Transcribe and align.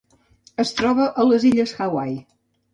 Es 0.63 0.71
troba 0.79 1.07
a 1.09 1.27
les 1.29 1.47
illes 1.53 1.77
Hawaii. 1.85 2.19